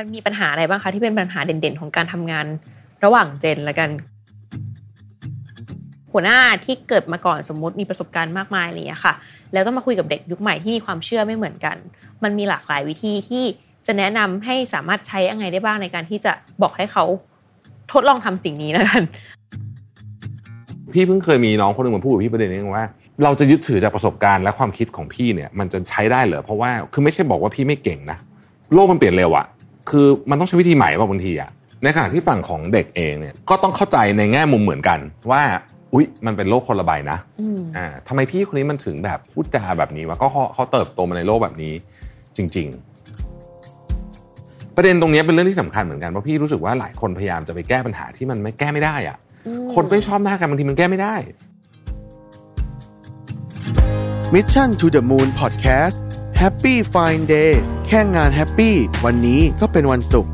[0.00, 2.46] มันมีปัญหาอะไรบ้างคะที่เป็นปัญหาเด่นๆ ของการทำงาน
[3.04, 3.90] ระหว่างเจนละกัน
[6.12, 9.14] หัวหน้าที่เกิดมาก่อนสมมติมีประสบการณ์มากมายอะไรอย่างเงี้ค่ะ
[9.52, 11.76] แล้วต้องมาคุยกับเด็กยุคใหม่ที่มีความเชื่อไม่เหมือนกัน
[12.22, 13.44] มันมีหลากหลายวิธีที่
[13.86, 16.32] จะแนะนำให้สามารถใช้ยังไงได้บ้างในการที่จะ
[16.62, 17.04] บอกให้เขา
[17.92, 19.02] ทดลองทำสิ่งนี้แล้วกัน
[20.92, 22.86] พี่เพิ่งเคยมีน้องคนหนึ่งมาพูดกับพี่ประเด็นนี้ว่า
[23.24, 28.18] เราจะยึดถือจากประสบการณ์และความคิดของพี่เนี่ย มันจะใช้ได้เหรอเพราะว่าคือไม่ใช่บอกว่าพี่ไม่เก่งนะ
[28.74, 29.46] โลกมันเปลี่ยนเร็วอะ
[29.90, 31.50] คือมันต้องใช้วิธีใหม่บางทีอะ
[31.82, 34.98] ในขณะที่ฝั่งของเด็กเองเนี่ยก็ต้องเข้าใจในแง่มุมเหมือนกัน
[35.30, 35.42] ว่า
[35.94, 41.74] อุ๊ยมันเป็นโลกคนละใบนะอืมอ่าทำไมพี่คนนี้มันถึงแบบพูดจาแบบนี้วะก็เขาเขาเติบโตมาในโลกแบบนี้
[42.36, 42.68] จริง
[43.52, 49.16] ๆ ประเด็นตรงนี้เป็นเรื่องที่สำคัญเหมือนกันเพราะพี่รู้สึกว่าหลายคนพยายามจะไปแก้ปัญหาที่มันไม่แก้ไม่ได้อะ
[49.74, 51.14] คนไม่ชอบหน้ากันบางทีมันแก้ไม่ได้
[54.34, 55.98] Mission to the Moon Podcast
[56.46, 57.52] Happy Fine Day
[57.86, 60.32] แค่งาน happy วันนี้ก็เป็นวันศุกร์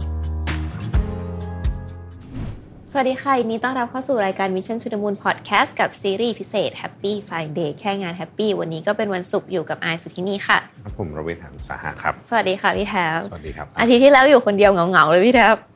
[2.91, 13.67] สวัสดีค่ะยินดีต้อนรับเข้าสู่รายการ Mission to the Moon Podcast กับซีรีส์พิเศษ Happy Fine Day แค่งาน happy วันนี้ก็เป็นวันศุกร์อยู่กับไอซ์สุธินีค่ะครับผมรวิศ หาญอุตสาหะครับ สวัสดีค่ะพี่แท็ปสวัสดีครับ
[13.79, 15.76] อาทิตย์ที่แล้วอยู่คนเดียวเหงาๆเลยพี่แท็ปข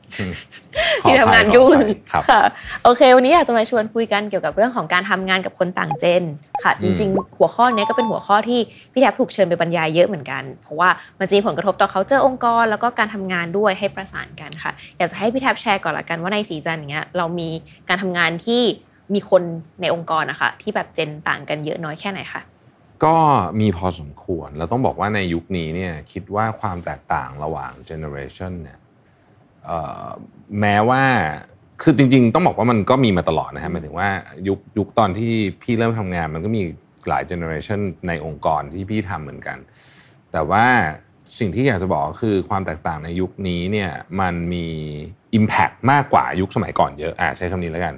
[1.03, 2.41] ขออภัทำงานยุ่งขออภัยครับค่ะ
[2.83, 6.23] โอเค วันนี้อยากจะมาชวนคุยกันเกี่ยวกับเรื่องของการทำงานกับคนต่าง gen
[6.63, 8.59] ค่ะ จริง ๆ หัวข้อนี้ก็เป็นหัวข้อที่
[8.91, 17.49] พี่แทบถูกเชิญไปบรรยายเยอะเหมือนกัน เพราะว่ามันจะมีผลกระทบต่อเขาเจอองค์กร แล้วก็การทำงานด้วยให้ประสานกันค่ะ อยากจะให้พี่แทบแชร์ก่อนละกันว่าในสีจันอย่างเงี้ยเรามี
[17.89, 18.61] การทำงานที่
[19.13, 19.43] มีคน
[19.81, 22.41] ในองค์กรนะคะที่แบบเจนต่างกันเยอะน้อยแค่ไหนคะ
[23.03, 23.17] ก็
[23.59, 28.80] มีพอสมควรแล้วต้องบอกว่าในยุคนี้เนี่ยคิดว่าความแตกต่างระหว่างเจเนอเรชันเนี่ยเอ่อ
[30.61, 31.03] แม้ว่า
[31.81, 34.09] คือจริง ๆ ต้องบอกว่ามันก็มีมาตลอดนะฮะหมายถึงว่า
[34.47, 35.31] ยุคยุคตอนที่
[35.61, 36.61] พี่เริ่มทำงาน มันก็มี
[37.07, 39.57] หลาย generation ในองค์กรที่พี่ทำเหมือนกัน
[40.31, 40.65] แต่ว่า
[41.39, 44.67] สิ่งที่อยากจะบอกก็คือความแตกต่างในยุคนี้เนี่ยมันมี
[45.37, 47.95] impact มากกว่ายุคสมัยก่อนเยอะอ่าใช้คำนี้แล้วกัน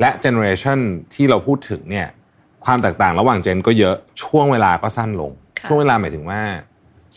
[0.00, 0.78] และ generation
[1.14, 2.08] ที่เราพูดถึงเนี่ย
[2.64, 6.40] ความแตกต่างระหว่าง gen ก็เยอะช่วงเวลาก็สั้นลงค่ะช่วงเวลาหมายถึงว่า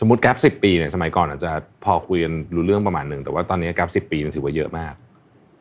[0.00, 1.52] สมมติ gap สิบปีเนี่ยสมัยก่อนอาจจะ
[1.84, 4.94] พอคุยกันรู้เรื่องประมาณหนึ่งแต่ว่าตอนนี้แกรสิปีมันถือว่าเยอะมาก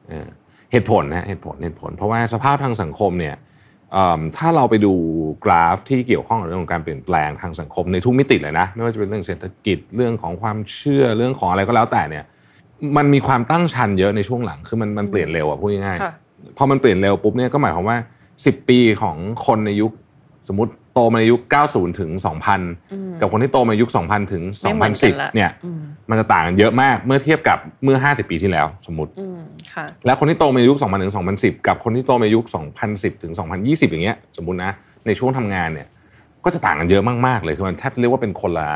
[0.09, 0.27] เออ
[0.71, 3.35] เหตุผลนะเหตุผลเหตุผล เพราะว่าสภาพทางสังคมเนี่ย
[3.93, 4.93] เอิ่มถ้าเราไปดู
[5.45, 12.25] กราฟที่เกี่ยวข้องกับเรื่องของการเปลี่ยนแปลงทางสังคมในทุกมิติเลยนะไม่ว่าจะเป็นเรื่องเศรษฐกิจเรื่องของความเชื่อเรื่องของอะไรก็แล้วแต่เนี่ย
[12.97, 16.13] มันมีความตั้งชันเยอะในช่วงหลังคือมันมันเปลี่ยนเร็วอะพูดง่ายๆค่ะ
[16.57, 17.97] พอมันเปลี่ยนเร็วปุ๊บเนี่ยก็หมายความว่า
[18.33, 19.91] 10 ปีของคนในยุค
[20.47, 22.11] สมมติโตมาในยุค 90 ถึง
[22.65, 29.39] 2,000 กับคนที่โตมาในยุค 2000 ถึงไม่เหมือนกันละ2010 เนี่ยอืมมันจะต่างกันเยอะมากเมื่อเทียบกับเมื่อ 50 ปีที่แล้วสมมติอืม
[29.73, 32.45] ค่ะแล้วคนที่โตมาในยุค 2000 ถึง 2010 กับคนที่โตมาในยุค
[32.83, 34.71] 2010 ถึง 2020 อย่างเงี้ยสมมุตินะ
[35.05, 35.87] ในช่วงทำงานเนี่ย
[36.45, 38.69] ก็จะต่างกันเยอะมากๆเลยคือมันแทบจะเรียกว่าเป็นคนละ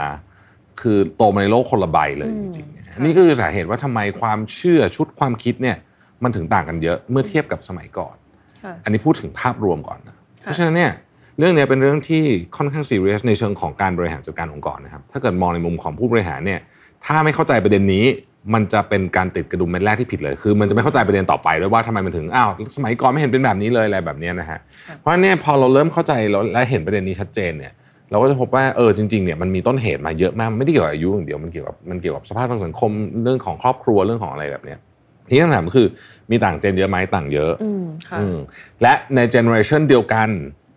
[0.82, 5.78] คือโตมาในโลกคนละใบเลยอืจมริงๆนะค่ะนี่ก็คือสาเหตุว่าทำไมความเชื่อชุดความคิดเนี่ย
[6.24, 8.16] มันถึงต่างกันเยอะเมื่อเทียบกับสมัยก่อน
[8.64, 10.92] ค่ะอันนี้พูดถึงภาพรวมก่อนนะค่ะเพราะฉะนั้นเนี่ย
[11.38, 12.24] เรื่องเนี้ยเป็นเรื่องที่
[12.58, 16.60] ค่อนข้างซีเรียสในเชิงของการบริหารจัดการองค์กรนะครับ ถ้าเกิดมองในมุมของผู้บริหารเนี่ย
[17.06, 18.06] ถ้าไม่เข้าใจประเด็นนี้
[18.54, 24.60] มันจะเป็นการติดกระดุมเม็ดแรกที่ผิดเลย คือมันจะไม่เข้าใจประเด็นต่อไปด้วยว่าทำไมมันถึง อ้าว สมัยก่อนไม่เห็นเป็นแบบนี้เลยอะไรแบบเนี้ยนะฮะ
[25.00, 27.74] เพราะฉะนั้นเนี่ยพอเราเริ่มเข้าใจแล้วและเห็นประเด็นนี้ชัดเจนเนี่ย
[28.12, 32.92] เราก็จะพบว่าเออจริงๆเนี่ยมันมีต้นเหตุมาเยอะมาก ไม่ได้เกี่ยวกับอายุอย่างเดียว มันเกี่ยวกับมันเกี่ยวกับสภาพทางสังคม
[33.24, 34.80] เรื่องของครอบครัว เรื่องของอะไรแบบเนี้ย
[35.28, 35.88] ทีนี้คำถามก็คือ
[36.32, 38.38] มีต่าง gen เยอะไหมต่างเยอะอืมค่ะอืม
[38.82, 40.30] และใน generation เดียวกัน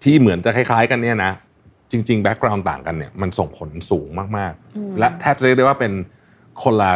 [0.06, 1.32] ที่เหมือนจะคล้าย ๆ กันเนี่ยนะ
[1.92, 4.08] จริง ๆ background ต่างกันเนี่ยมันส่งผลสูง
[4.38, 5.92] มากอืมๆและแทบจะเรียกได้ว่าเป็น
[6.62, 6.92] คนละ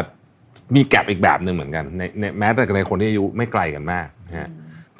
[0.76, 4.48] มี gap อีกแบบหนึ่งเหมือนกันในในแม้แต่ในคนที่อายุไม่ไกลกันมากนะฮะ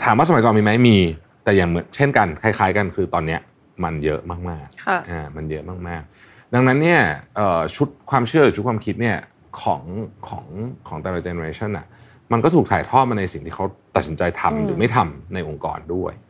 [0.02, 0.98] ถามว่าสมัยก่อนมีไหมมี
[1.44, 3.40] แต่อย่างเหมือนเช่นกันคล้าย ๆ กันคือตอนเนี้ย
[3.84, 7.00] มันเยอะมากๆค่ะอ่ามันเยอะมากๆ ดังนั้นเนี่ย
[7.36, 9.16] เอ่อชุดความเชื่อหรือชุดความคิดเนี่ย
[9.62, 9.82] ของ
[10.28, 10.46] ของ
[10.88, 11.86] ของแต่ละ generation อะ
[12.32, 13.64] มันก็ถูกถ่ายทอดมาในสิ่งที่เขา
[13.96, 16.29] ตัดสินใจทำอืมหรือไม่ทำในองค์กรด้วยอืมอ่าค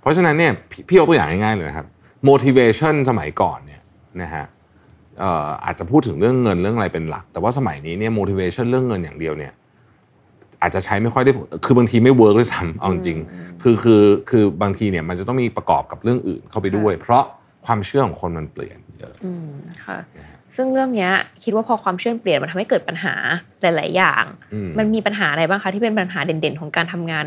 [0.00, 1.86] เพราะฉะนั้นเนี่ยพี่พี่ยกตัวอย่างง่ายๆเลยนะครับ
[2.28, 3.82] motivation สมัยก่อนเนี่ย
[4.22, 4.44] นะฮะ
[5.20, 9.52] เอ่ออาจจะพูดถึงเรื่องเงินเรื่องอะไรเป็นหลัก แต่ว่าสมัยนี้เนี่ย motivation เรื่องเงินอย่างเดียวเนี่ย
[10.62, 17.22] อาจจะใช้ไม่ค่อยได้ผลคือบางทีไม่ work ด้วยซ้ำเอาจริงๆคือคือคือบางทีเนี่ยมันจะต้องมีประกอบกับเรื่องอื่นเข้าไปด้วย เพราะ
[17.66, 19.48] ความเชื่อของคนมันเปลี่ยนเยอะอืม
[19.86, 19.98] ค่ะ
[20.56, 21.12] ซึ่งเรื่องเนี้ย
[21.42, 23.14] คิดว่าพอความเชื่อเปลี่ยนมันทำให้เกิดปัญหา
[23.62, 24.24] หลาย ๆ อย่าง
[24.54, 27.26] อืมมันมีปัญหาอะไรบ้างคะที่เป็นปัญหาเด่น ๆ ของการทำงาน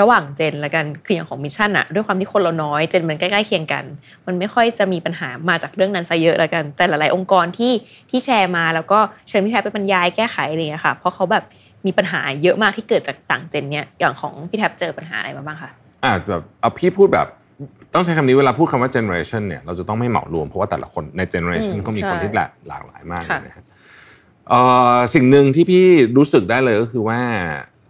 [0.00, 3.84] ระหว่าง gen ละกันคืออย่างของ Mission อะด้วยความที่คนเราน้อย gen มันใกล้ๆเคียงกัน
[4.26, 7.72] มันไม่ค่อยจะมีปัญหามาจากเรื่องนั้นซะเยอะละกัน แต่หลายๆองค์กรที่
[8.10, 8.98] ที่แชร์มาแล้วก็
[9.28, 11.44] เชิญพี่แท็ปไปบรรยายแก้ไขอะไรอย่างเงี้ยค่ะเพราะเขาแบบ
[11.86, 15.70] มีปัญหาเยอะมากที่เกิดจากต่าง gen เนี้ยอย่างของพี่แท็ปเจอปัญหาอะไรมาบ้างคะ
[16.04, 17.26] อ่าแบบเอาพี่พูดแบบ
[17.94, 23.64] ต้องใช้คำนี้เวลาพูดคำว่า generation เนี่ยเราจะต้องไม่เหมารวมเพราะว่าแต่ละคนใน generation อืมก็มีใช่คนที่หลากหลากหลายมากเลค่ะยนะฮะ
[24.48, 24.60] เอ่
[24.94, 25.84] อสิ่งหนึ่งที่พี่
[26.16, 27.20] รู้สึกได้เลยก็คือว่า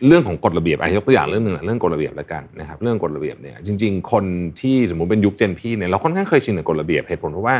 [0.06, 4.24] เรื่องของกฎระเบียบอะยกตัวอย่างเรื่องหนึ่งอะเรื่องกฎระเบียบแล้วกันนะครับเรื่องกฎระเบียบเนี่ยจริง ๆ คน
[4.60, 7.56] ที่สมมติเป็นยุคเจนพี่เนี่ยเราค่อนข้างเคยชินกับกฎระเบียบเหตุผลเพราะว่า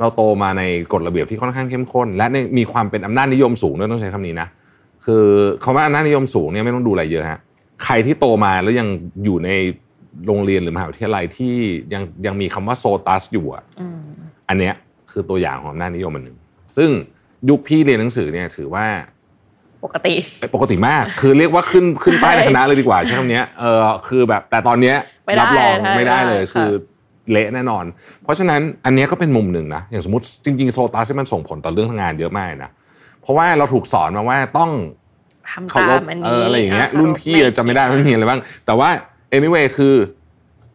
[0.00, 0.62] เราโตมาใน
[0.92, 4.48] กฎระเบียบที่ค่อนข้างเข้มข้น และในมีความเป็นอำนาจนิยมสูงด้วยต้องใช้คำนี้นะ
[5.04, 5.24] คือ
[5.64, 7.40] คำว่าอำนาจนิยมสูงเนี่ยไม่ต้องดูอะไรเยอะฮะ
[7.84, 8.88] ใครที่โตมาแล้วยัง
[9.24, 9.50] อยู่ใน
[10.26, 11.54] โรงเรียนหรือมหาวิทยาลัยที่
[11.94, 14.00] ยังยังมีคำว่าโซตัสอยู่อะอืม
[14.48, 14.74] อันเนี้ย
[15.10, 16.36] คือตัวอย่างของอำนาจนิยมอันหนึ่ง
[16.76, 16.90] ซึ่ง
[17.50, 18.86] ยุคพี่เรียนหนังสือเนี่ยถือว่า
[19.84, 20.14] ปกติ
[20.54, 23.78] ปกติมาก คือเรียกว่าขึ้นขึ้นป้ายในคณะเลยดีกว่าใช้คำเนี้ยเออ
[24.08, 24.96] คือแบบแต่ตอนเนี้ย
[25.26, 26.70] ไม่ได้รับรองใช่ไม่ได้เลยค่ะคือ
[27.30, 27.84] เละแน่นอน
[28.22, 32.70] เพราะฉะนั้นอันเนี้ยก็เป็นมุมหนึ่งนะ อย่างสมมติจริงๆโซตัสมันส่งผลต่อเรื่องทำงานเยอะมากนะ
[33.22, 34.70] เพราะว่าเราถูกสอนมาว่าต้อง
[35.50, 38.88] ทำเคาตารพมอันเอนี้ออะไรอย่างเงี้ยะรุ่นพี่เคารพจำไม่ได้ไม่มีอะไรบ้าง แต่ว่า
[39.36, 39.94] anyway คือ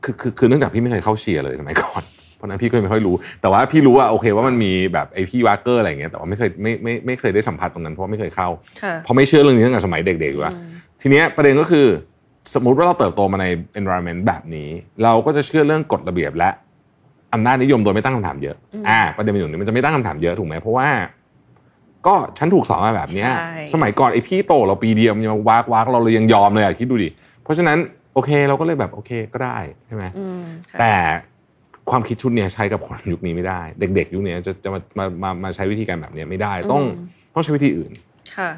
[0.04, 2.13] คือคือคือเนื่องจากพี่ไม่เคยเข้าเชียร์เลยสมัยก่อนเพ
[2.44, 8.50] ราะฉะนั้นพี่ก็ไม่ค่อยรู้ แต่ว่าพี่รู้ว่าโอเคว่ามันมีแบบไอพี่วากเกอร์อะไรอย่างเงี้ยแต่ว่าไม่เคยไม่ไม่ไม่เคยได้สัมผัสตรงนั้นเพราะว่าไม่เคยเข้า
[8.84, 10.56] ค่ะเพราะไม่เชื่อเรื่องนี้ตั้งแต่สมัยเด็กๆอยู่แล้ว
[11.02, 11.88] ทีเนี้ยประเด็นก็คือ
[12.54, 13.46] สมมุติว่าเราเติบโตมาใน
[13.80, 14.70] environment แบบนี้
[15.04, 16.50] เราก็จะเชื่อเรื่องกฎระเบียบและ
[17.34, 18.56] อำนาจนิยมโดยไม่ตั้งคำถามเยอะ
[18.90, 20.90] อ่าประเด็นมันอยู่ตรงนี้มันจะไม่ตั้งคำถามเยอะถูกไหมเพราะว่า
[22.08, 27.10] ก็ฉันถูกสอนมาแบบเนี้ยใช่สมัยก่อนไอพี่โตเราปีเดียวมันยังวากวากเราเลยยังยอมเลยอะคิดดูดิ
[27.44, 27.78] เพราะฉะนั้น
[28.14, 29.58] โอเคเราก็เลยแบบโอเคก็ได้
[29.88, 30.42] ใช่ไหมอืม
[30.72, 30.94] ค่ะแต่
[31.94, 37.92] ความคิดชุดเนี้ยใช้กับคนยุคนี้ไม่ได้ เด็ก ๆ ยุคนี้จะจะมามามามาใช้วิธีการแบบเนี้ยไม่ได้ต้องอืมต้องใช้วิธีอื่น
[38.36, 38.50] ค่ะ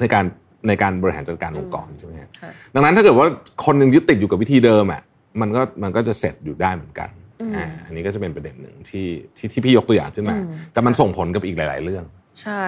[0.00, 0.24] ในการ
[0.68, 3.26] ในการบริหารจัดการองค์กรใช่ไหมฮะค่ะดังนั้นถ้าเกิดว่า
[3.64, 5.02] คนหนึ่งยึดติดอยู่กับวิธีเดิมอะ
[5.40, 7.08] มันก็มันก็จะเสร็จอยู่ได้เหมือนกัน
[7.56, 9.06] อ่าอันนี้ก็จะเป็นประเด็นหนึ่งที่
[9.36, 10.36] ที่ที่พี่ยกตัวอย่างขึ้นมา
[10.72, 12.04] แต่มันส่งผลกับอีกหลาย ๆ เรื่อง
[12.42, 12.62] ใช่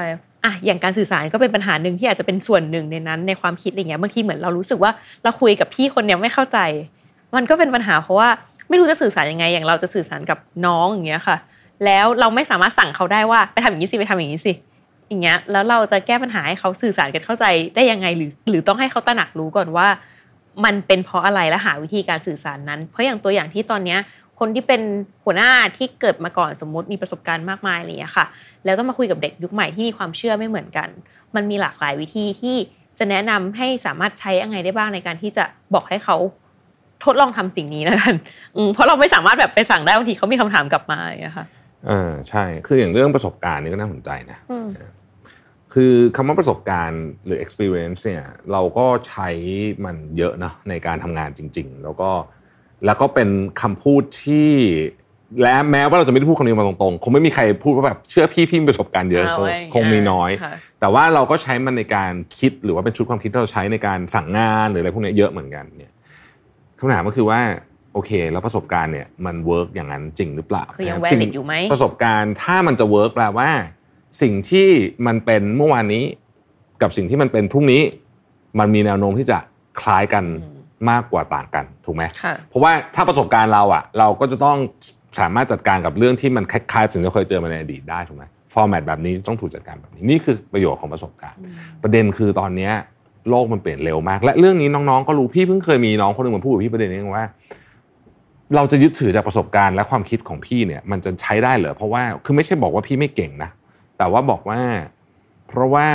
[0.44, 4.92] อะอย่างการสื่อสารก็เป็นปัญหาหนึ่งที่อาจจะเป็นส่วนหนึ่งในนั้นในความคิดอะไรเงี้ยบางทีเหมือนเรารู้สึกว่า
[5.22, 6.58] เราคุยกับพี่คนเนี้ยไม่เข้าใจ
[7.36, 8.28] มันก็เป็นปัญหาเพราะว่า
[8.72, 11.36] ไม่รู้จะสื่อสารยังไง อย่างเราจะสื่อสารกับน้องอย่างเงี้ยค่ะ
[11.84, 14.52] แล้วเราไม่สามารถสั่งเขาได้ว่าไปทำอย่างนี้สิไปทำอย่างนี้สิ
[15.08, 19.88] อย่างเงี้ยแล้วเราจะแก้ปัญหาให้เขาสื่อสารกันเข้าใจได้ยังไงหรือ หรือต้องให้เขาตระหนักรู้ก่อนว่า
[20.64, 23.98] มันเป็นเพราะอะไรและหาวิธีการสื่อสารนั้น เพราะอย่างตัวอย่างที่ตอนเนี้ย
[24.38, 24.82] คนที่เป็น
[25.24, 28.26] หัวหน้าที่เกิดมาก่อนสมมติมีประสบการณ์มากมายอะไรอย่างเงี้ยค่ะ
[28.64, 30.88] แล้วต้องมาคุยกับเด็กยุคใหม่ที่มีความเชื่อไม่เหมือนกัน
[31.34, 32.56] มันมีหลากหลายวิธีที่
[32.98, 36.16] จะแนะนำให้สามารถใช้ยังไงได้บ้างในการที่จะบอกให้เขา
[37.04, 38.14] ทดลองทำสิ่งนี้แล้วกัน
[38.56, 41.46] อืมเพราะเราไม่สามารถแบบไปสั่งได้บางทีเขามีคำถามกลับมาอย่างเงี้ยค่ะ
[41.88, 44.68] เออใช่คืออย่างเรื่องประสบการณ์นี่ก็น่าสนใจนะอืม
[45.72, 49.28] คือคำว่าประสบการณ์หรือ experience เนี่ยเราก็ใช้
[49.84, 52.10] มันเยอะนะในการทำงานจริง ๆ แล้วก็
[52.86, 53.28] แล้วก็เป็น
[53.62, 54.50] คำพูดที่
[55.42, 65.91] และแม้ว่าเราจะไม่ได้พูดคำนี้มาตรงๆ คงไม่มีใครพูดว่าแบบเชื่อพี่พี่มีประสบการณ์เยอะเอาคงไว้คงมีน้อยค่ะแต่ว่าเราก็ใช้มันในการคิดหรือว่าเป็นชุดความคิดที่เราใช้ในการสั่งงานหรืออะไรพวกเนี้ยเยอะเหมือนกันเนี่ย
[66.82, 67.40] คำถามก็คือว่า
[67.94, 73.50] โอเค แล้วประสบการณ์เนี่ยมัน work อย่างนั้นจริงหรือเปล่าคือยังนะสิ่ valid อยู่ไหมประสบการณ์ถ้ามันจะ work แปลว่า
[74.22, 74.68] สิ่งที่
[75.06, 76.04] มันเป็นเมื่อวานนี้
[76.82, 77.82] กับสิ่งที่มันเป็นพรุ่งนี้
[78.58, 79.38] มันมีแนวโน้มที่จะ
[79.80, 80.24] คล้ายกัน
[80.90, 84.58] มากกว่าต่างกันถูกไหมค่ะเพราะว่าถ้าประสบการณ์เราอะเราก็จะต้อง
[85.20, 91.38] สามารถจัดการกับเรื่องที่มันคล้ายๆสิ่งที่เราเคยเจอมาในอดีตได้ถูกไหมฟอร์แมตแบบนี้ต้องถูกจัดการแบบนี้นี่คือประโยชน์ของประสบการณ์
[91.82, 92.72] ประเด็นคือตอนเนี้ย
[93.30, 97.26] โลกมันเปลี่ยนเร็วมาก และเรื่องนี้น้องๆก็รู้พี่เพิ่งเคยมีน้องคนหนึ่งมาพูดกับพี่ประเด็นนี้เองว่า
[98.56, 103.50] เราจะยึดถือจากประสบการณ์และความคิดของพี่เนี่ย มันจะใช้ได้เหรอเพราะว่าคือไม่ใช่บอกว่าพี่ไม่เก่งนะ
[103.98, 104.60] แต่ว่าบอกว่า
[105.48, 105.86] เพราะว่า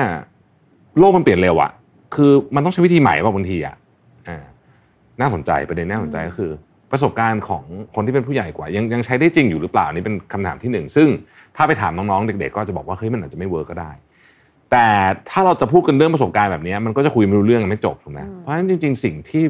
[0.99, 1.71] โลกมันเปลี่ยนเร็วอะ
[2.15, 3.75] คือมันต้องใช้วิธีใหม่ป่ะบางทีอะ
[4.27, 4.43] อ่า
[5.21, 6.51] น่าสนใจประเด็นน่าสนใจก็คือ
[6.91, 7.63] ประสบการณ์ของ
[7.95, 11.07] คนที่เป็นผู้ใหญ่กว่า ยังยังใช้ได้จริงอยู่หรือเปล่านี่เป็นคำถามที่หนึ่งซึ่ง
[11.55, 13.91] ถ้าไปถามน้องๆเด็ก ๆ ก็จะบอกว่าเฮ้ยมันอาจจะไม่เวิร์กก็ได้
[14.71, 14.87] แต่
[15.29, 19.43] ถ้าเราจะพูดกันเรื่องประสบการณ์แบบนี้มันก็จะคุยไม่รู้เรื่องกันไม่จบถูกไหมเพราะฉะนั้นจริง ๆ สิ่งที่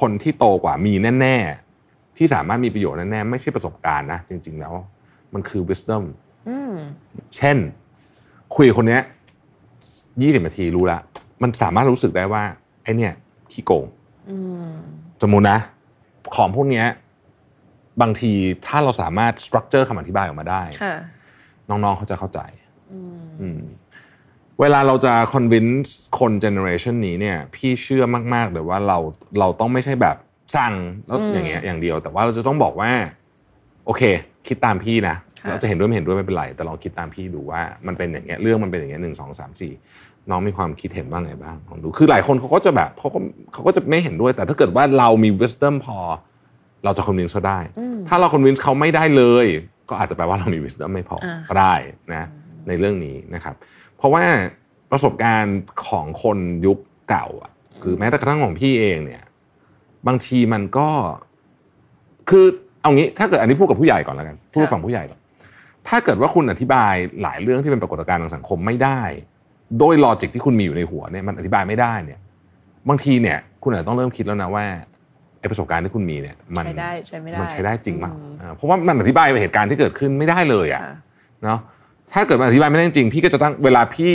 [0.00, 4.74] คนที่โตกว่ามีแน่ๆ ที่สามารถมีประโยชน์แน่ๆไม่ใช่ประสบการณ์นะจริง ๆ แล้ว
[5.34, 6.04] มันคือ wisdom
[6.48, 6.72] อืม
[7.36, 7.56] เช่น
[8.54, 9.02] คุยกับคนเนี้ย
[10.22, 10.98] ยี่สิบนาทีรู้ละ
[11.42, 12.42] มันสามารถรู้สึกได้ว่า
[12.82, 13.12] ไอ้เนี่ย
[13.52, 13.86] ขี้โกง
[14.30, 14.36] อื
[14.68, 14.70] ม
[15.22, 15.58] สมมุตินะ
[16.36, 16.86] ของพวกเนี้ย
[18.02, 18.32] บางที
[18.66, 20.94] ถ้าเราสามารถ structure คำอธิบายออกมาได้ค่ะ
[21.68, 22.40] น้องๆเขาจะเข้าใจ
[22.92, 23.60] อืมอืม
[24.60, 25.88] เวลาเราจะ convince
[26.18, 28.98] คน generation นี้เนี่ยพี่เชื่อมากๆเลยว่าเรา
[29.38, 30.16] เราต้องไม่ใช่แบบ
[30.56, 30.74] สั่ง
[31.06, 32.90] แล้วอย่างเงี้ยอย่างเดียว แต่ว่าเราจะต้องบอกว่า
[33.86, 34.02] โอเค
[34.48, 39.72] คิดตามพี่นะค่ะเราจะเห็นด้วยไม่เห็นด้วยไม่เป็นไร แต่ลองคิดตามพี่ดูว่ามันเป็นอย่างเงี้ยเรื่องมันเป็นอย่างเงี้ยหนึ่งสองสามสี่
[40.30, 43.18] น้องมีความคิดเห็นบ้างไงบ้างลองดูคือหลายคนเขาก็จะแบบเขาก็
[43.52, 45.98] เขาก็จะไม่เห็นด้วย แต่ถ้าเกิดว่าเรามี wisdom พอ
[46.84, 47.58] เราจะ convince เขาได้
[48.08, 49.46] ถ้าเรา convince เขาไม่ได้เลย
[49.90, 51.74] ก็อาจจะแปลว่าเรามี wisdom ไม่พออาก็ได้
[52.14, 52.28] นะ
[52.68, 53.54] ในเรื่องนี้นะครับ
[54.00, 54.24] เพราะว่า
[54.90, 56.78] ประสบการณ์ของคนยุค
[57.08, 59.22] เก่าอะหรือแม้แต่กระทั่งของพี่เองเนี่ย
[60.06, 60.88] บางทีมันก็
[62.30, 62.44] คือ
[62.82, 65.18] เอางี้ถ้าเกิดอันนี้พูดกับผู้ใหญ่ก่อนแล้วกันพูดกับฝั่งผู้ใหญ่ก่อน
[65.88, 69.00] ถ้าเกิดว่าคุณอธิบายหลายเรื่องที่เป็นปรากฏการณ์ทางสังคมไม่ได้
[69.78, 72.20] โดยลอจิกที่คุณมีอยู่ในหัวเนี่ยมันอธิบายไม่ได้เนี่ย
[72.88, 74.64] บางทีเนี่ย คุณอาจจะต้องเริ่มคิดแล้วนะว่า
[75.40, 80.96] ไอประสบการณ์ที่คุณมีเนี่ย มันใช้ได้ใช้ไม่ได้มันใช้ได้จริงมั้งอืมอ่าเพราะว่ามันอธิบายเหตุการณ์ที่เกิดขึ้นไม่ได้เลยอะค่ะ
[81.44, 81.60] เนาะ
[82.12, 84.12] ถ้าเกิดมันอธิบายไม่ได้จริงพี่ก็จะตั้งเวลาพี่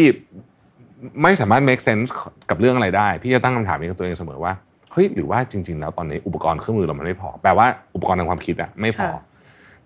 [1.24, 2.10] ไม่สามารถ make sense
[2.50, 4.54] กับเรื่องอะไรได้ พี่จะตั้งคำถามนี้กับตัวเองเสมอว่า
[4.92, 9.22] เฮ้ยหรือว่าจริง ๆ แล้วตอนนี้อุปกรณ์เครื่องมือเรามันไม่พอแปลว่าอุปกรณ์ทางความคิดอะไม่พอค่ะ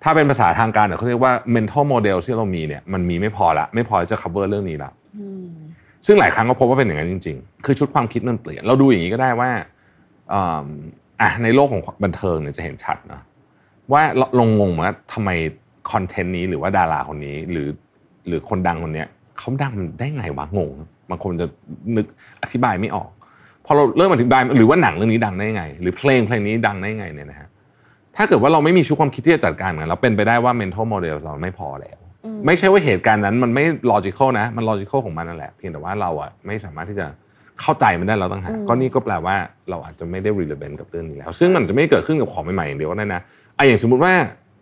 [0.03, 5.47] ถ้าเป็นภาษาทางการเนี่ยเขาเรียกว่า mental model ที่เรามีเนี่ยมันมีไม่พอละไม่พอจะ cover เรื่องนี้ละอืม
[6.05, 9.49] ซึ่งหลายครั้งก็พบว่าเป็นอย่างนั้นจริง ๆ คือชุดความคิดมันเปลี่ยน เราดูอย่างนี้ก็ได้ว่า
[10.33, 10.65] อ่า
[11.21, 13.21] อะในโลกของบันเทิงเนี่ยจะเห็นชัดนะ
[13.91, 15.29] ว่าเราลงงงว่าทำไม
[15.91, 17.67] คอนเทนต์นี้หรือว่าดาราคนนี้ หรือ
[18.29, 19.07] หรือคนดังคนเนี้ย
[19.39, 20.71] เขาดังได้ไงวะงง
[21.09, 21.47] บางคนจะ
[21.95, 22.05] นึก
[22.43, 23.09] อธิบายไม่ออก
[23.65, 27.47] พอเราเริ่มอธิบายหรือว่าหนังเรื่องนี้ดังได้ไง หรือเพลงเพลงนี้ดังได้ไงเนี่ยนะฮะ
[28.15, 37.07] ถ้าเกิดว่าเราไม่มีชุดความคิดที่จะจัดการมันเราเป็นไปได้ว่า mental model เราไม่พอแล้วอืมไม่ใช่ว่าเหตุการณ์นั้นมันไม่ logical นะ มัน logical ของมันนั่นแหละเพียงแต่ว่าเราอะไม่สามารถที่จะ
[37.61, 39.35] เข้าใจมันได้เราต้องหากก็นี่ก็แปลว่า
[39.69, 43.21] เราอาจจะไม่ได้ relevant กับเรื่องนี้แล้ว ซึ่งมันจะไม่เกิดขึ้นกับของใหม่ๆอย่างเดียวก็ได้นะ
[43.55, 44.13] ไอะอย่างสมมุติว่า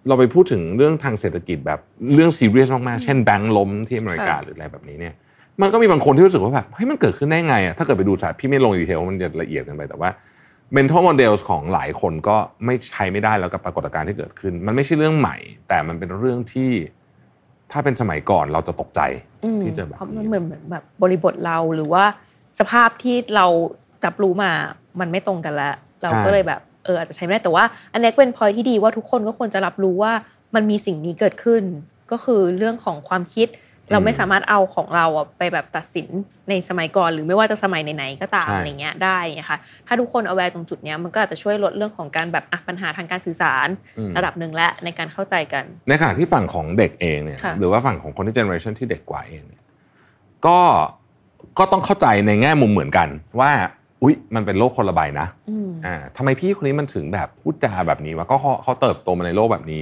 [0.08, 1.80] เราไปพูดถึงเรื่องทางเศรษฐกิจแบบ
[2.14, 5.14] เรื่อง serious มากๆ เช่นแบงก์ล้มที่อเมริกาค่ะหรืออะไรแบบนี้เนี่ย
[5.62, 10.10] มันก็มีบางคนที่รู้สึกว่าแบบเฮ้ยมันเกิดขึ้นได้ไงอะถ้าเกิดไปดูสารพี่ไม่ลงดีเทลมันจะละเอียดเกันไปแต่ว่า
[10.78, 15.36] mental models ของหลายคนก็ไม่ใช้ไม่ได้แล้วกับปรากฏการณ์ที่เกิดขึ้น มันไม่ใช่เรื่องใหม่
[15.70, 16.72] แต่มันเป็นเรื่องที่
[17.72, 19.02] ถ้าเป็นสมัยก่อนเราจะตกใจ
[19.44, 22.04] อืมที่เจอแบบเพราะมันนี้เหมือนเหมือนแบบบริบทเราหรือว่า
[22.60, 23.46] สภาพที่เรา
[24.06, 24.52] รับรู้มา
[25.00, 25.74] มันไม่ตรงกันแล้ว
[26.04, 27.64] เราก็เลยแบบ เอออาจจะใช้ไม่ได้แต่ว่า
[27.94, 30.14] อันนี้เป็นพอยที่ดีว่าทุกคนก็ควรจะรับรู้ว่า
[30.56, 31.64] มันมีสิ่งนี้เกิดขึ้น
[32.12, 33.48] ก็คือเรื่องของความคิด
[33.92, 36.08] เราไม่สามารถเอาของเราอะไปแบบตัดสิน
[36.50, 43.68] ในสมัยก่อน หรือไม่ว่าจะสมัยไหนๆก็ตามใช่อะไรเงี้ยได้นะคะถ้าทุกคน aware ตรงจุดเนี้ยมันก็อาจจะช่วยลดเรื่องของการแบบอะปัญหาทางการสื่อสาร
[43.98, 49.62] อืมระดับหนึ่งและในการเข้าใจกัน ในขณะที่ฝั่งของเด็กเองเนี่ยค่ะหรือว่าฝั่งของคนที่ generation ที่เด็กกว่าเองเนี่ย
[50.46, 50.60] ก็
[51.60, 53.08] ก็ต้องเข้าใจในแง่มุมเหมือนกัน
[53.40, 53.52] ว่า
[54.04, 59.82] อุ๊ยมันเป็นโลกคนละใบนะอืมอ่าทำไมพี่คนนี้มันถึงแบบพูดจาแบบนี้วะก็เขาเขาเติบโตมาในโลกแบบนี้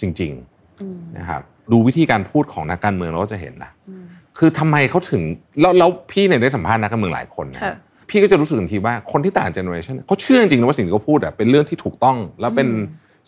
[0.00, 0.32] จริง
[0.80, 1.42] อืมๆนะครับ
[1.72, 4.04] ดูวิธีการพูดของนักการเมืองเราก็จะเห็นนะอืม
[4.38, 5.22] คือทำไมเขาถึง
[5.60, 7.74] แล้วแล้วพี่เนี่ยได้สัมภาษณ์นักการเมืองหลายคนนะค่ะ
[8.08, 12.68] พี่ก็จะรู้สึกทันทีว่าคนที่ต่างเจเนอเรชันเขาเชื่อจริงๆนะว่าสิ่งที่เขาพูดอะเป็นเรื่องที่ถูกต้อง แล้วเป็น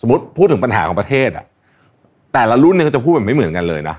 [0.00, 1.44] สมมติพูดถึงปัญหาของประเทศอะ
[2.34, 3.96] แต่ละรุ่นเนี่ยเขาจะพูดแบบไม่เหมือนกันเลยนะ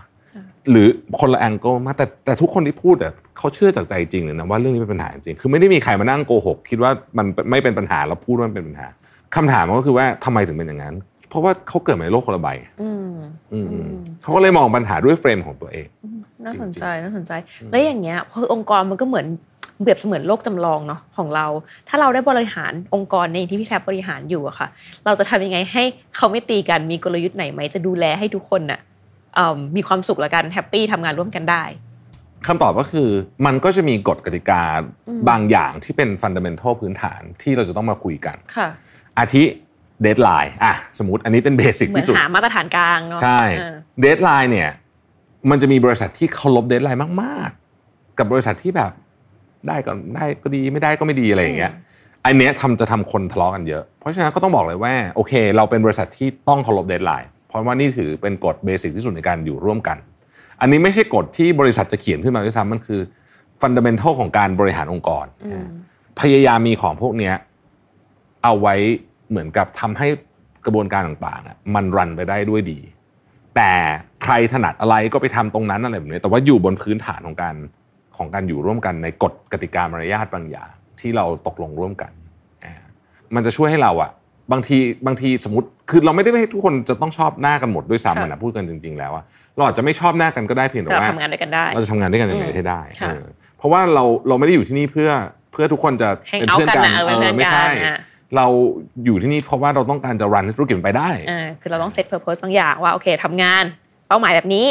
[0.71, 0.87] หรือ
[1.19, 8.87] คนละแองเกิลมากแต่แต่ทุกคนที่พูดอะเขาเชื่อจากใจจริงเลยนะว่าเรื่องนี้เป็นปัญหาจริงคือไม่ได้มีใครมานั่งโกหก คิดว่ามันไม่เป็นปัญหาแล้วพูดว่ามันเป็นปัญหา
[9.35, 10.95] คำถามมันก็คือว่าทำไมถึงเป็นอย่างนั้น
[11.29, 12.49] เพราะว่าเขาเกิดมาในโลกคนละใบ
[12.81, 13.13] อืม
[13.53, 13.89] อืมอืม
[14.21, 15.87] เขาก็เลยมองปัญหาด้วยเฟรมของตัวเอง
[16.45, 17.31] น่าสนใจน่าสนใจ
[17.71, 19.27] แล้วอย่างเงี้ยพอองค์กรมันก็เหมือน
[19.81, 21.45] เปรียบเสมือนโลกจำลองเนาะของเรา
[21.89, 24.67] ถ้าเราได้บริหารองค์กรในที่พี่แทบบริหารอยู่อะค่ะ
[25.05, 25.83] เราจะทำยังไงให้
[26.15, 28.94] เขาไม่ตีกันมีกลยุทธ์ไหนไหมจะดูแลให้ทุกคนน่ะเอิ่
[29.55, 31.63] มมีความสุขและกัน happy ทำงานร่วมกันได้
[32.47, 33.09] คำตอบก็คือ
[33.45, 34.61] มันก็จะมีกฎกติกา
[35.07, 38.67] อืมบางอย่างที่เป็น fundamental พื้นฐานที่เราจะต้องมาคุยกันค่ะ
[39.19, 39.43] อาทิ
[40.01, 44.69] deadline อะสมมติอันนี้เป็น basic เหมือนที่สุดหามาตรฐานกลางเนาะใช่เออ deadline เนี่ย
[45.49, 48.91] มันจะมีบริษัทที่เคารพ deadline มากๆ กับบริษัทที่แบบ
[49.67, 51.71] ได้ก็ได้ก็ดีไม่ได้ก็ไม่ดีอะไรอย่างเงี้ย
[52.25, 59.97] อันเนี้ยทำจะทำคนทะเลาะกันเยอะ เพราะฉะนั้นก็ต้องบอกเลยว่าโอเค เราเป็นบริษัทที่ต้องเคารพ deadline เพ ราะว่านี่ถือเป็นกฎ basic ที่สุดในการอยู่ร่วมกัน
[60.61, 63.01] อันนี้ไม่ใช่กฎที่บริษัทจะเขียนขึ้นมาด้วยซ้ำมันคือ
[63.61, 65.67] fundamental ของการบริหารองค์กรอืม
[66.19, 67.33] พยายามมีของพวกเนี้ย
[68.43, 68.75] เอาไว้
[69.29, 70.07] เหมือนกับทำให้
[70.65, 72.79] กระบวนการต่างๆอะมัน run ไปได้ด้วยดี
[73.55, 73.71] แต่
[74.23, 77.55] ใครถนัดอะไรก็ไปทำตรงนั้นอะไรแบบนี้ แต่ว่าอยู่บนพื้นฐานของการ
[78.17, 80.69] ของการอยู่ร่วมกันในกฎกติกามารยาทบางอย่าง
[80.99, 82.11] ที่เราตกลงร่วมกัน
[82.65, 82.73] อ่า
[83.35, 84.11] มันจะช่วยให้เราอะ
[84.51, 89.23] บางทีบางทีสมมติคือเราไม่ได้ให้ทุกคนจะต้องชอบหน้ากันหมดด้วยซ้ำอะนะพูดกันจริง ๆ แล้วอะ
[89.55, 93.23] เราอาจจะไม่ชอบหน้ากันก็ได้เพียงแต่แต่เราว่าทำงานด้วยกันได้เราจะทำงานด้วยกันยังไงอืมให้ได้ค่ะเออ
[93.57, 95.09] เพราะว่าเราเราไม่ได้อยู่ที่นี่เพื่อ
[95.51, 97.99] เพื่อทุกคนจะ Hang เป็น out เพื่อนกันกันนะเออเป็นเพื่อนไม่ใช่กันอะ
[98.35, 98.47] เรา
[99.05, 103.63] อยู่ที่นี่เพราะว่าเราต้องการจะรันธุรกิจมันไปได้อ่าคือเราต้องเซตเพอร์โพสบางอย่างว่าโอเคทำงาน
[104.07, 104.67] เป้าหมายแบบนี้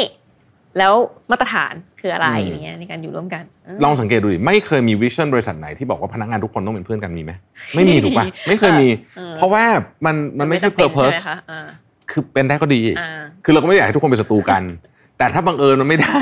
[0.77, 0.93] แล้ว
[1.31, 3.43] มาตรฐานคืออะไรอืมอย่างเงี้ยในการอยู่ร่วมกัน
[3.75, 7.31] มลองสังเกตดูดิไม่เคยมีวิชั่นบริษัทไหนที่บอกว่าพนักงานทุกคนต้องเป็นเพื่อนกันมีไหม
[7.75, 9.63] ไม่มีถูกปะไม่เคยมีเออเพราะว่า
[10.05, 11.67] มันมันไม่ใช่จำป็ purpose ใช่ไหมคะอ่า
[12.11, 14.63] คือเป็นได้ก็ดีอ่าคือเราก็ไม่อยากให้ทุกคนเป็นศัตรูกัน
[15.17, 16.21] แต่ถ้าบังเอิญมันไม่ได้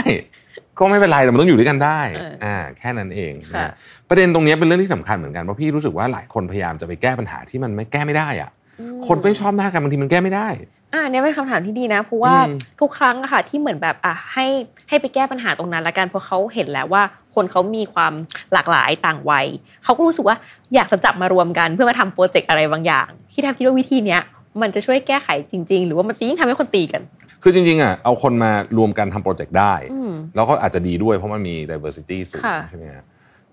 [0.79, 3.71] ก็ไม่เป็นไรแต่มันต้องอยู่ด้วยกันได้เอออ่อ่าแค่นั้นเองค่ะนะ
[4.09, 10.47] ประเด็นตรงนี้เป็นเรื่องที่สำคัญเหมือนกันเพราะพี่รู้สึกว่าหลายคนพยายามจะไปแก้ปัญหาที่มันไม่แก้ไม่ได้อะอืมคนไม่ชอบหน้ากันบางทีมันแก้ไม่ได้
[10.93, 14.45] อ่าเนี่ยเป็นคำถามที่ดีนะเพราะว่าอืมทุกครั้งอะค่ะที่เหมือนแบบอะให้
[14.89, 17.03] ให้ไปแก้ปัญหาตรงนั้นละกันเพราะเขาเห็นแล้วว่า
[17.35, 18.13] คนเขามีความ
[18.53, 19.45] หลากหลายต่างวัย
[19.83, 20.37] เขาก็รู้สึกว่า
[20.75, 24.21] อยากจะจับมารวมกันเพื่อมาทำโปรเจกต์อะไรบางอย่าง ที่แทบคิดว่าวิธีเนี้ย
[24.61, 27.01] มันจะช่วยแก้ไขจริง ๆ หรือว่ามันจะยิ่งทำให้คนตีกัน
[27.43, 33.03] คือจริงๆอะเอาคนมารวมกันทำโปรเจกต์ได้อืมแล้วก็อาจจะดีด้วยเพราะมันมี diversity สูงค่ะใช่ไหมฮะ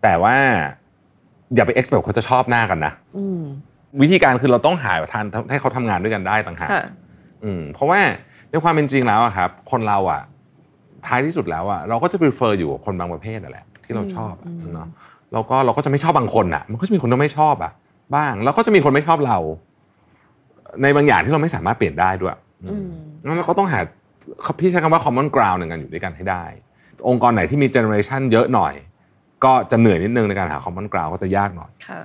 [0.02, 0.37] แต่ว่า
[1.54, 3.42] อย่าไป expect เขาจะชอบหน้ากันนะอืม
[4.02, 6.85] วิธีการคือเราต้องหาทางให้เขาทำงานด้วยกันได้ต่างหากค่ะ
[7.44, 8.00] อืมเพราะว่า
[8.50, 10.23] ในความเป็นจริงแล้วอะครับ คนเราอะ
[11.06, 14.88] ท้ายที่สุดแล้วอะเราก็จะ prefer อยู่กับคนบางประเภทนั่นแหละ ที่เราชอบอะเนาะ
[15.32, 17.73] แล้วก็เราก็จะไม่ชอบบางคนอะมันก็จะมีคนที่ไม่ชอบอะ
[18.14, 19.38] บ้าง แล้วก็จะมีคนไม่ชอบเรา
[20.82, 22.88] ในบางอย่างที่เราไม่สามารถเปลี่ยนได้ด้วยอืม
[23.26, 23.80] งั้นเราก็ต้องหา
[24.59, 26.44] พี่ใช้คำว่า common ground ในการอยู่ด้วยกันให้ได้
[27.09, 28.75] องค์กรไหนที่มี generation เยอะหน่อย
[29.44, 32.00] ก็จะเหนื่อยนิดนึงในการหา common ground ก็จะยากหน่อยค่ะ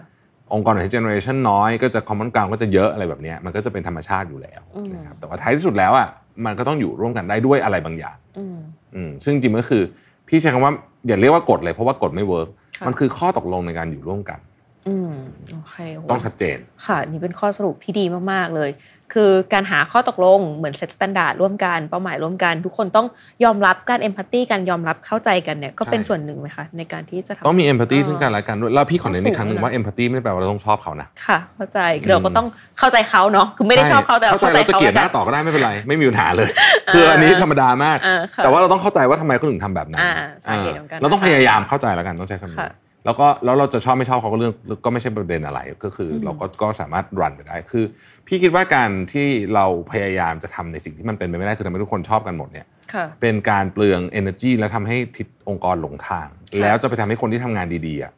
[0.54, 6.08] องค์กรไหนที่ generation น้อยก็จะ common ground ก็จะเยอะอะไรแบบเนี้ยมันก็จะเป็นธรรมชาติอยู่แล้วอืมนะครับแต่ว่าท้ายที่สุดแล้วอะ
[6.46, 8.58] มันก็ต้องอยู่ร่วมกันได้ด้วยอะไรบางอย่างอืม
[8.96, 9.84] อืมซึ่งจริงๆก็คือ
[10.28, 10.74] พี่ใช้คำว่า
[11.08, 14.40] อย่าเรียกว่ากฎเลยเพราะว่ากฎไม่ work ค่ะมันคือข้อตกลงในการอยู่ร่วมกัน
[14.88, 15.14] อืม
[15.54, 18.70] โอเคโหต้องชัดเจน ค่ะนี่เป็นข้อสรุปที่ดีมาก ๆ เลย
[19.14, 23.08] คือการหาข้อตกลงเหมือน set standard ร่วมกันเป้าหมายร่วมกัน ทุกคนต้อง
[23.44, 32.48] ยอมรับการเอมพัตตีกันยอมรับเข้าใจกันเนี่ยก็เป็นใช่ส่วนหนึ่งไหมคะในการที่จะทำต้องมี empathy เออซึ่งกันและกันด้วยแล้วพี่ขอเน้นอีกครั้งหนึ่งต้องสูงว่า empathy ไม่ได้แปลว่าเราต้องชอบเขานะค่ะ เข้าใจคือเราก็ต้อง
[32.80, 36.50] เข้าใจเขาเนาะคือไม่ได้ชอบเขาแต่เข้าใจเราจะเกลียดหน้าต่อก็ได้ไม่เป็นไรไม่มีปัญหาเลย
[36.94, 40.14] คืออันนี้ธรรมดามากอ่าค่ะแต่ว่าเราต้องเข้าใจว่าทำไมเขาถึงทำแบบนั้นอ่า
[40.46, 42.72] สาเหตุของการเราต้องพยายามเข้าใจแล้วกันต้องใช้คำนี้ค่ะ
[43.06, 44.54] แล้วก็แล้วเราจะชอบไม่ชอบเขาก็เรื่อง
[44.86, 47.86] ก็ไม่ใช่ประเด็นอะไรก็คืออมเราก็ก็สามารถรันไปได้คือ
[48.28, 58.12] พี่คิดว่าการที่เราพยายามจะทำในสิ่งที่มันเป็นไปไม่ได้คือทำให้ทุกคนชอบกันหมดเนี่ยค่ะเป็นการเปลือง energy และทำให้ทิศองค์กรหลงทางค่ะแล้วจะไปทำให้คนที่ทำงานดีๆอะ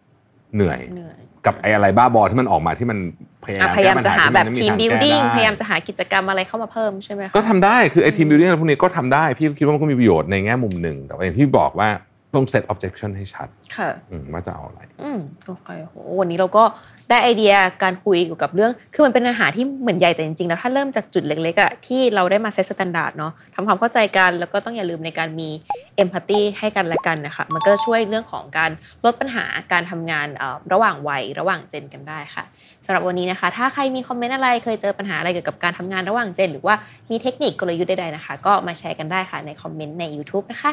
[0.55, 2.99] เหนื่อยเหนื่อยกับไอ้อะไรบ้าบอที่มันออกมาที่มัน
[3.45, 11.89] พยายาอะมพยายามแก้ปัญจะหาที่แบบนไทีมทางบิวแก้ดิ้งได้พยายามจะหากิจกรรมอะไรเข้ามาเพิ่มใช่ไหมคะก็ทำได้คือไอ้ทีมบิวดิ้งพวกนี้ก็ทำได้พี่คิดว่ามันก็มีประโยชน์ในแง่มุมหนึ่งแต่ว่าอย่างที่บอกว่า
[12.35, 16.63] ต้อง set objection ให้ชัดค่ะอืมว่าจะเอาอะไร อืมโอเคโหวันนี้เราก็
[17.09, 17.53] ได้ไอเดีย
[17.83, 25.49] การคุยเกี่ยวกับเรื่อง คือมันเป็นปัญหาที่เหมือนใหญ่แต่จริงๆ แล้วถ้าเริ่มจากจุดเล็กๆอะที่เราได้มา set standard เนาะทำความเข้าใจกันแล้วก็ต้องอย่าลืมในการมี
[25.95, 28.71] empathy ให้กันและกันนะคะ มันก็จะช่วยเรื่องของการ
[29.05, 32.43] ลดปัญหาการทำงานเอ่อระหว่างวัยระหว่าง gen กันได้ค่ะ
[32.85, 36.75] สำหรับวันนี้นะคะ ถ้าใครมีคอมเมนต์อะไรเคยเจอปัญหาอะไรเกี่ยวกับการทำงานระหว่าง gen หรือว่า
[37.09, 40.71] มีเทคนิคกลยุทธ์ใดๆนะคะ ก็มาแชร์กันได้ค่ะในคอมเมนต์ใน YouTube นะคะ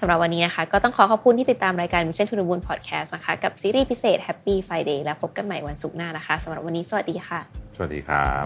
[0.00, 7.40] สำหรับวันนี้นะคะ ก็ต้องขอขอบคุณที่ติดตามรายการ Mission to the Moon Podcast นะคะ กับซีรีส์พิเศษ Happy Friday แล้วพบกันใหม่วันศุกร์หน้านะคะสำหรับวันนี้สวัสดีค่ะ
[7.74, 8.44] สวัสดีครับ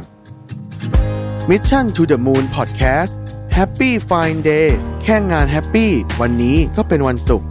[1.51, 3.13] Mission to the Moon Podcast
[3.59, 4.69] Happy Fine Day
[5.03, 7.49] แค่งานแฮปปี้วันนี้ก็เป็นวันศุกร์